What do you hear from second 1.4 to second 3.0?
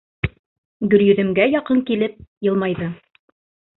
яҡын килеп йылмайҙы.